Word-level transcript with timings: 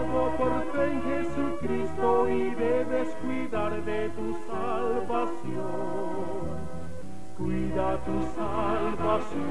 salvo 0.00 0.32
por 0.36 0.62
fe 0.72 0.84
en 0.84 1.02
Jesucristo 1.02 2.28
y 2.28 2.50
debes 2.54 3.08
cuidar 3.22 3.84
de 3.84 4.08
tu 4.10 4.36
salvación. 4.46 5.60
Cuida 7.36 7.98
tu 8.04 8.22
salvación, 8.36 9.46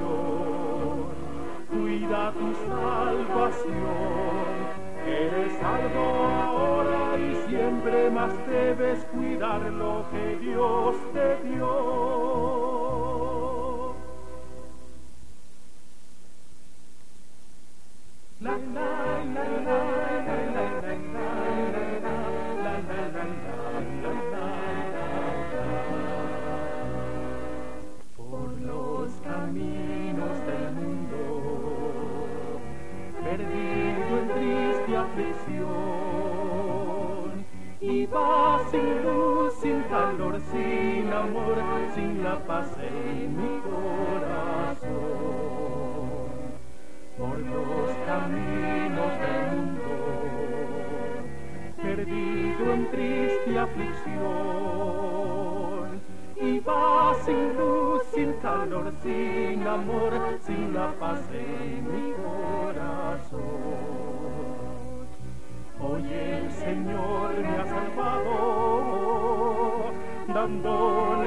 cuida 1.69 2.31
tu 2.31 2.53
salvación. 2.67 3.69
Eres 5.07 5.53
salvo 5.59 6.05
ahora 6.27 7.17
y 7.17 7.35
siempre 7.47 8.09
más 8.11 8.33
debes 8.47 9.05
cuidar 9.05 9.61
lo 9.71 10.05
que 10.11 10.35
Dios 10.37 10.95
te 11.13 11.37
dio. 11.47 12.48
Sin 41.95 42.23
la 42.23 42.37
paz 42.45 42.67
en 42.81 43.35
mi 43.35 43.59
corazón 43.61 44.89
por 47.17 47.37
los 47.39 47.91
caminos 48.05 49.11
del 49.19 49.69
perdido 51.81 52.73
en 52.73 52.91
triste 52.91 53.57
aflicción. 53.57 54.19
Y 56.41 56.59
vas 56.61 57.17
sin 57.25 57.57
luz, 57.57 58.01
sin 58.13 58.33
calor, 58.41 58.93
sin 59.03 59.67
amor, 59.67 60.13
sin 60.45 60.73
la 60.73 60.91
paz 60.99 61.19
en 61.33 61.83
mi 61.91 62.13
corazón. 62.13 63.39
Hoy 65.81 66.03
el 66.13 66.51
Señor 66.51 67.37
me 67.39 67.57
ha 67.57 67.65
salvado, 67.65 68.31
dándole 70.33 71.18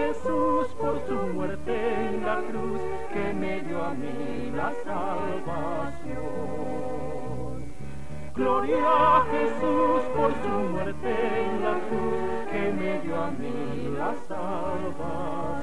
Jesús 0.00 0.66
por 0.80 0.98
su 1.06 1.14
muerte 1.34 1.74
en 1.74 2.24
la 2.24 2.36
cruz 2.36 2.80
que 3.12 3.34
me 3.34 3.60
dio 3.60 3.84
a 3.84 3.92
mí 3.92 4.50
la 4.54 4.72
salvación. 4.82 6.00
Gloria 8.34 8.82
a 8.86 9.26
Jesús 9.30 10.02
por 10.16 10.32
su 10.42 10.48
muerte 10.72 11.12
en 11.44 11.62
la 11.62 11.78
cruz 11.88 12.48
que 12.50 12.72
me 12.72 13.00
dio 13.00 13.14
a 13.20 13.30
mí 13.30 13.94
la 13.98 14.14
salvación. 14.26 15.59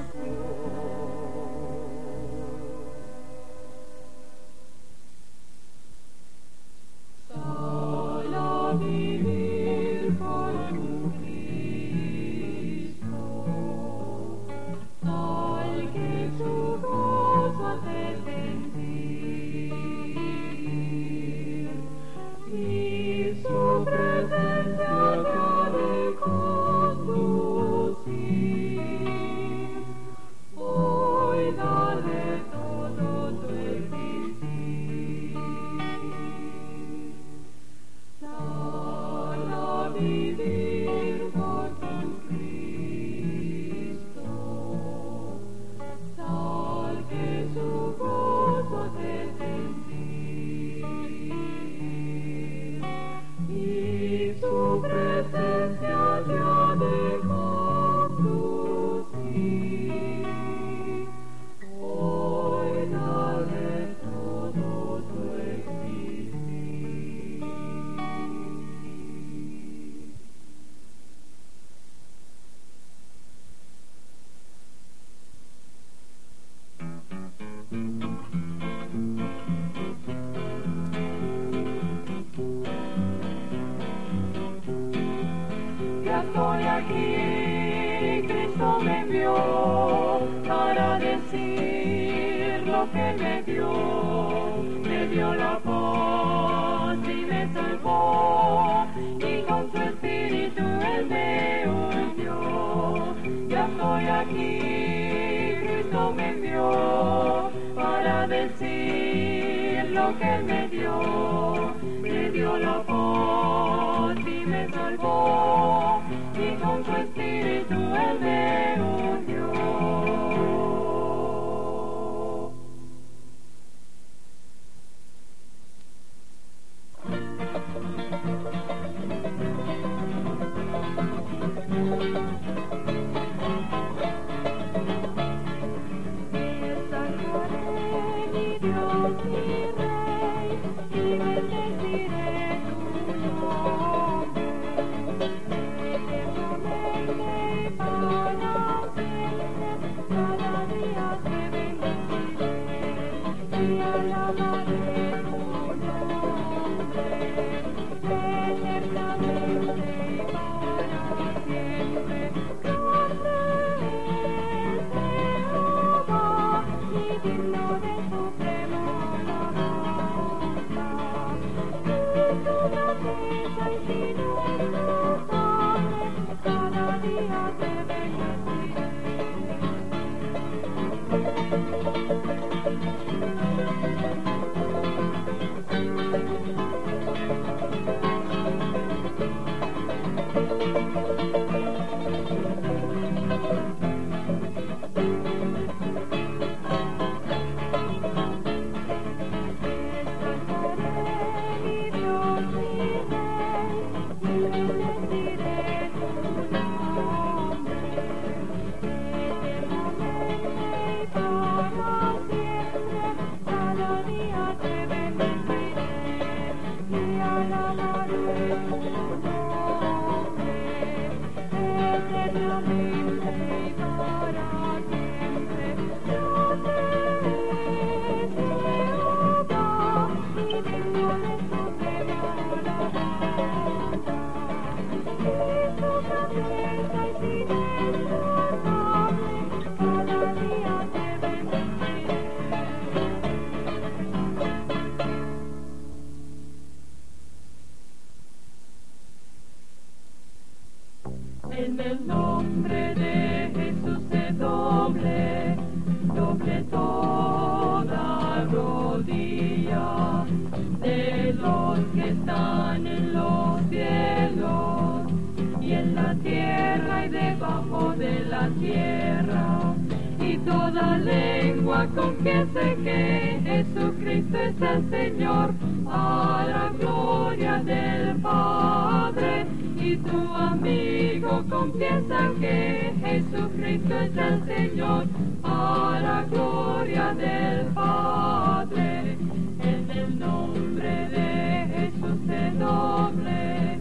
es 284.04 284.16
el 284.16 284.44
Señor, 284.46 285.06
para 285.42 286.24
gloria 286.30 287.14
del 287.14 287.66
Padre. 287.74 289.16
En 289.60 289.90
el 289.90 290.18
nombre 290.18 291.08
de 291.08 291.66
Jesús 291.74 292.18
se 292.26 292.50
doble, 292.58 293.78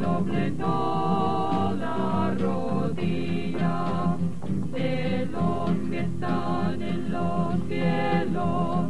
doble 0.00 0.50
toda 0.52 2.34
rodilla 2.38 4.16
de 4.72 5.28
los 5.32 5.70
que 5.90 6.00
están 6.00 6.82
en 6.82 7.12
los 7.12 7.54
cielos 7.68 8.86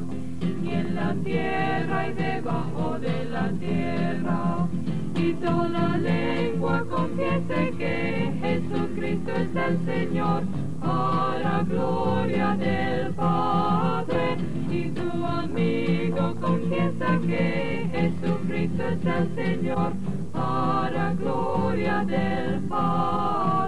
y 0.63 0.71
en 0.71 0.95
la 0.95 1.15
tierra 1.25 2.09
y 2.09 2.13
debajo 2.15 2.99
de 2.99 3.25
la 3.27 3.51
tierra. 3.53 4.69
Y 5.15 5.33
toda 5.35 5.97
lengua 5.99 6.85
confiese 6.89 7.73
que 7.79 8.33
Jesús 8.41 8.74
Jesucristo 9.15 9.43
está 9.43 9.67
el 9.69 9.85
Señor, 9.85 10.43
para 10.81 11.63
gloria 11.63 12.57
del 12.57 13.15
Padre. 13.15 14.37
Y 14.69 14.89
tu 14.91 15.25
amigo 15.25 16.35
confiesa 16.41 17.21
que 17.25 17.89
Jesucristo 17.93 18.83
es 18.83 19.07
el 19.07 19.35
Señor, 19.37 19.93
para 20.33 21.13
gloria 21.15 22.05
del 22.05 22.61
Padre. 22.69 23.64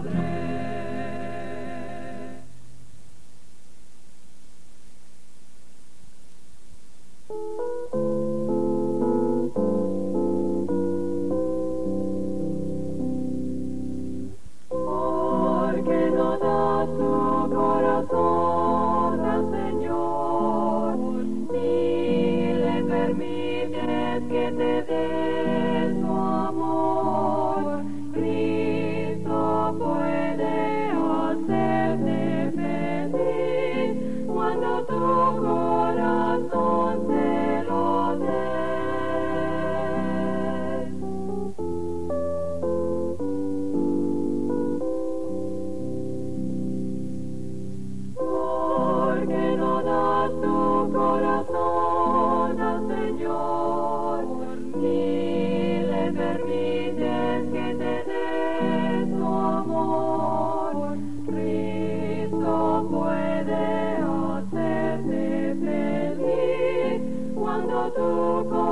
tu 67.90 68.65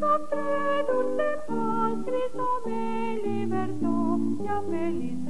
Ca 0.00 0.14
pe 0.30 0.44
dulces 0.88 1.42
ostri 1.48 2.24
me 2.36 3.46
verso, 3.52 3.94
ia 4.44 4.58
feliz 4.68 5.21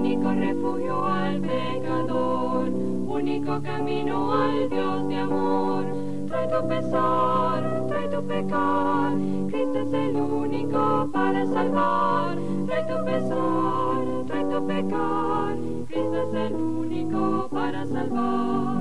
único 0.00 0.32
refugio 0.32 1.04
al 1.04 1.40
pecador, 1.40 2.68
único 2.68 3.60
camino 3.60 4.32
al 4.32 4.70
Dios 4.70 5.08
de 5.08 5.16
amor. 5.16 5.84
Trae 6.28 6.46
tu 6.46 6.68
pesar, 6.68 7.86
trae 7.88 8.08
tu 8.08 8.22
pecar, 8.26 9.12
Cristo 9.50 9.80
es 9.80 9.92
el 9.92 10.16
único 10.16 11.08
para 11.12 11.44
salvar. 11.46 12.36
Trae 12.66 12.84
tu 12.84 13.04
pesar, 13.04 14.26
trae 14.26 14.44
tu 14.44 14.66
pecar, 14.66 15.56
Cristo 15.88 16.22
es 16.28 16.34
el 16.34 16.54
único 16.54 17.48
para 17.50 17.84
salvar. 17.86 18.79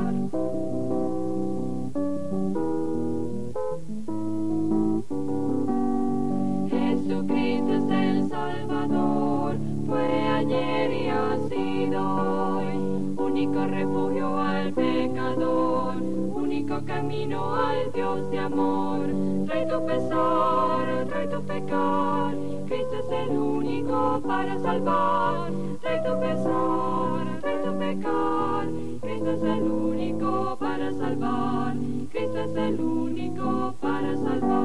Único 13.39 13.67
refugio 13.67 14.38
al 14.38 14.73
pecador, 14.73 15.95
único 15.95 16.84
camino 16.86 17.56
al 17.56 17.89
Dios 17.93 18.30
de 18.32 18.39
amor. 18.39 19.08
Trae 19.47 19.65
tu 19.65 19.86
pesar, 19.86 21.06
trae 21.08 21.28
tu 21.28 21.41
pecar, 21.43 22.36
Cristo 22.67 22.95
es 22.99 23.30
el 23.30 23.38
único 23.38 24.21
para 24.28 24.60
salvar. 24.60 25.52
Trae 25.80 26.04
tu 26.04 26.19
pesar, 26.19 27.39
trae 27.39 27.58
tu 27.60 27.80
pecar, 27.80 28.67
Cristo 29.02 29.32
es 29.32 29.43
el 29.43 29.63
único 29.71 30.58
para 30.60 30.91
salvar. 30.91 31.75
Cristo 32.12 32.39
es 32.39 32.56
el 32.58 32.82
único 32.82 33.73
para 33.80 34.17
salvar. 34.17 34.59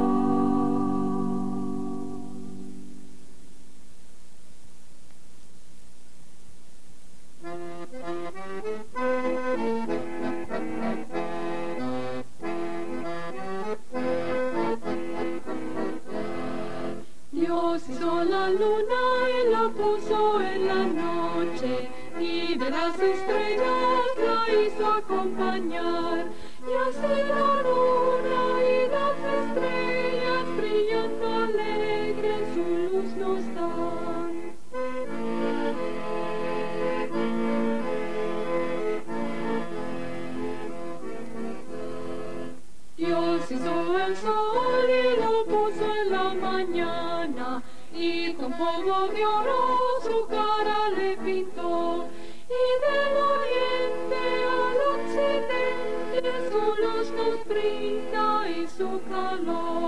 Brinda 58.76 59.38
y 59.40 59.83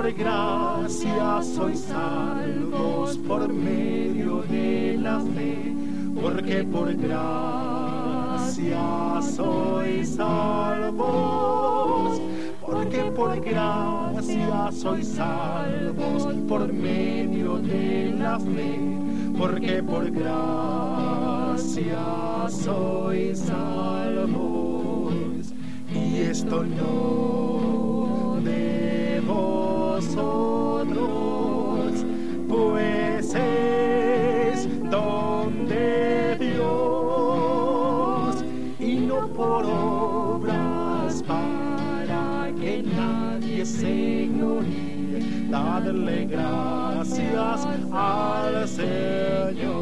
por 0.00 0.12
gracia 0.14 1.42
sois 1.42 1.80
salvos 1.80 3.18
por 3.18 3.52
medio 3.52 4.40
de 4.48 4.96
la 4.98 5.20
fe, 5.20 5.74
porque 6.22 6.64
por 6.64 6.94
gracia 6.94 8.80
sois 9.20 10.08
salvos, 10.08 12.18
porque 12.62 13.12
por 13.14 13.38
gracia 13.40 14.72
sois 14.72 15.06
salvos 15.06 16.26
por 16.48 16.72
medio 16.72 17.58
de 17.58 18.14
la 18.18 18.40
fe, 18.40 18.80
porque 19.36 19.82
por 19.82 20.10
gracia 20.10 21.98
sois 22.48 23.38
salvos, 23.38 25.52
y 25.94 26.22
esto 26.22 26.64
no 26.64 27.59
vosotros, 30.00 31.92
pues 32.48 33.34
es 33.34 34.66
don 34.90 35.66
de 35.66 36.36
Dios 36.40 38.42
y 38.78 38.94
no 39.00 39.28
por 39.28 39.66
obras 39.66 41.22
para 41.24 42.50
que 42.58 42.82
nadie 42.82 43.66
se 43.66 44.30
gloríe. 44.34 45.20
Dadle 45.50 46.24
gracias 46.24 47.68
al 47.92 48.66
Señor. 48.68 49.79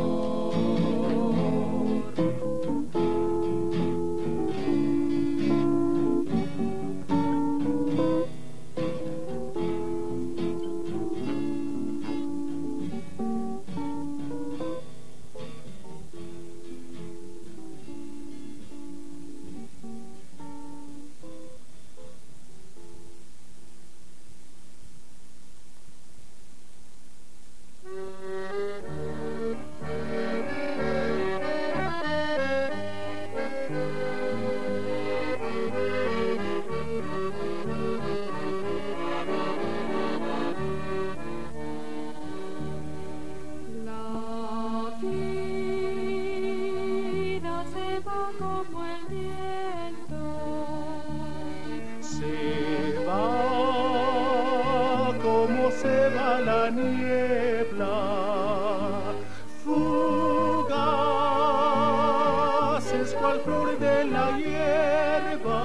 flor 63.48 63.78
de 63.78 64.04
la 64.04 64.36
hierba 64.36 65.62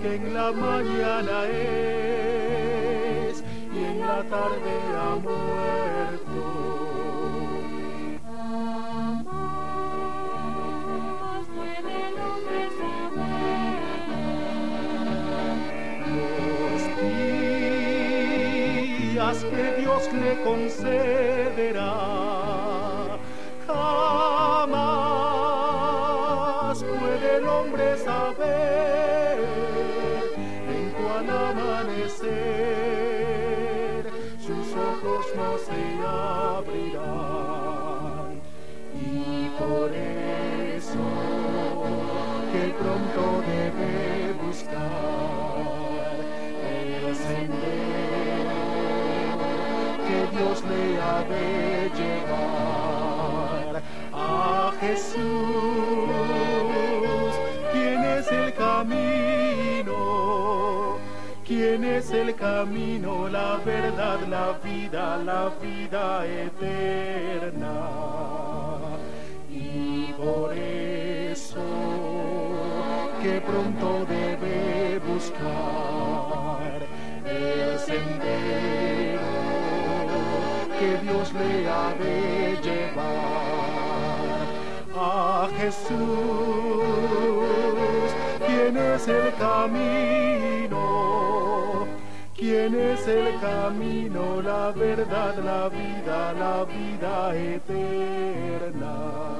que 0.00 0.14
en 0.14 0.34
la 0.34 0.52
mañana 0.52 1.46
es 1.48 3.36
y 3.74 3.78
en 3.90 4.00
la 4.00 4.22
tarde 4.34 4.72
ha 5.02 5.16
muerto. 5.16 6.60
que 19.38 19.80
Dios 19.80 20.12
le 20.12 20.42
concederá. 20.42 22.39
sabe 51.30 51.90
llevar 51.96 53.82
a 54.12 54.72
Jesús. 54.80 55.20
¿Quién 57.72 58.04
es 58.04 58.30
el 58.32 58.54
camino? 58.54 59.98
¿Quién 61.46 61.84
es 61.84 62.10
el 62.10 62.34
camino, 62.34 63.28
la 63.28 63.56
verdad, 63.64 64.20
la 64.28 64.58
vida, 64.64 65.16
la 65.18 65.50
vida 65.60 66.26
eterna? 66.26 67.80
Y 69.50 70.12
por 70.12 70.52
eso 70.52 71.60
que 73.22 73.40
pronto 73.40 74.06
debe 74.06 75.00
buscar 75.00 76.86
el 77.26 77.78
sendero 77.80 79.09
que 80.80 80.96
Dios 81.04 81.32
le 81.34 81.68
ha 81.68 81.92
de 82.02 82.58
llevar. 82.62 84.40
A 84.96 85.48
Jesús, 85.58 85.98
¿quién 88.46 88.74
es 88.76 89.06
el 89.08 89.34
camino? 89.34 90.80
¿Quién 92.34 92.74
es 92.74 93.06
el 93.06 93.38
camino, 93.40 94.42
la 94.42 94.72
verdad, 94.72 95.36
la 95.44 95.68
vida, 95.68 96.32
la 96.32 96.64
vida 96.64 97.36
eterna? 97.36 99.39